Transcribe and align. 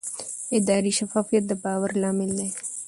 اداري 0.57 0.91
شفافیت 0.99 1.43
د 1.47 1.51
باور 1.63 1.91
لامل 2.01 2.29
دی 2.37 2.49